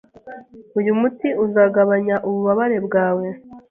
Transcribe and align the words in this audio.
Uyu 0.79 0.91
muti 0.99 1.27
uzagabanya 1.45 2.15
ububabare 2.27 2.77
bwawe. 2.85 3.27